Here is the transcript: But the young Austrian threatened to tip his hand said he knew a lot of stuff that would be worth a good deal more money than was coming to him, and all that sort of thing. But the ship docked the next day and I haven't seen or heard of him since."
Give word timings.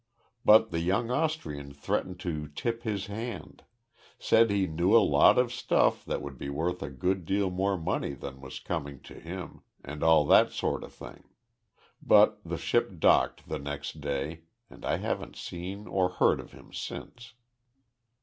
But 0.43 0.71
the 0.71 0.79
young 0.79 1.11
Austrian 1.11 1.73
threatened 1.75 2.19
to 2.21 2.47
tip 2.47 2.81
his 2.81 3.05
hand 3.05 3.63
said 4.17 4.49
he 4.49 4.65
knew 4.65 4.97
a 4.97 4.97
lot 4.97 5.37
of 5.37 5.53
stuff 5.53 6.03
that 6.05 6.23
would 6.23 6.39
be 6.39 6.49
worth 6.49 6.81
a 6.81 6.89
good 6.89 7.23
deal 7.23 7.51
more 7.51 7.77
money 7.77 8.15
than 8.15 8.41
was 8.41 8.59
coming 8.59 8.99
to 9.01 9.19
him, 9.19 9.61
and 9.83 10.01
all 10.01 10.25
that 10.25 10.51
sort 10.53 10.83
of 10.83 10.91
thing. 10.91 11.25
But 12.01 12.39
the 12.43 12.57
ship 12.57 12.99
docked 12.99 13.47
the 13.47 13.59
next 13.59 14.01
day 14.01 14.45
and 14.71 14.83
I 14.85 14.97
haven't 14.97 15.35
seen 15.35 15.85
or 15.85 16.09
heard 16.09 16.39
of 16.39 16.51
him 16.51 16.73
since." 16.73 17.35